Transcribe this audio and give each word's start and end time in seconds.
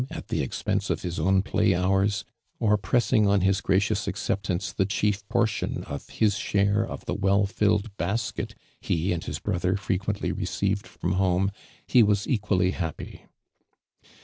at 0.09 0.29
tho 0.29 0.37
ex 0.37 0.63
pense 0.63 0.89
of 0.89 1.03
his 1.03 1.19
own 1.19 1.43
play 1.43 1.75
hours, 1.75 2.25
or 2.59 2.75
pressing 2.75 3.27
on 3.27 3.41
his 3.41 3.61
gracious 3.61 4.07
aci 4.07 4.33
eptance 4.35 4.73
the 4.73 4.83
chief 4.83 5.29
portion 5.29 5.83
of 5.83 6.09
his 6.09 6.35
share 6.39 6.83
of 6.83 7.05
the 7.05 7.13
well 7.13 7.45
filled 7.45 7.95
basket 7.97 8.55
ho 8.87 8.95
and 9.13 9.25
his 9.25 9.37
brother 9.37 9.75
freijuently 9.75 10.35
received 10.35 10.87
from 10.87 11.11
home, 11.11 11.51
ho 11.93 11.99
was 12.03 12.25
eipially 12.25 12.73
happy. 12.73 13.27